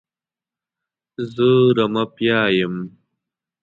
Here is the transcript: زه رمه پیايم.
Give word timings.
زه 1.33 1.47
رمه 1.77 2.03
پیايم. 2.15 2.75